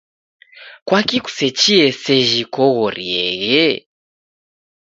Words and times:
Kwaki 0.87 1.17
kusechie 1.25 1.85
sejhi 2.01 2.41
koghorieghe? 2.53 3.65